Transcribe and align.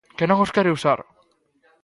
¡Que 0.17 0.25
non 0.27 0.41
os 0.45 0.53
quere 0.55 0.75
usar! 0.77 0.99